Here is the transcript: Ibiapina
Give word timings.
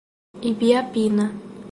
Ibiapina 0.49 1.25